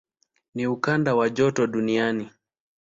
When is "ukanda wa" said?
0.67-1.29